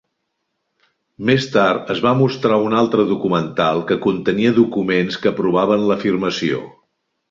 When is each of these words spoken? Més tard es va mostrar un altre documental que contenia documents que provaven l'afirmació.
Més 1.29 1.45
tard 1.57 1.91
es 1.97 2.01
va 2.07 2.15
mostrar 2.23 2.59
un 2.69 2.77
altre 2.79 3.07
documental 3.13 3.85
que 3.93 4.01
contenia 4.09 4.59
documents 4.61 5.23
que 5.27 5.39
provaven 5.45 5.91
l'afirmació. 5.93 6.69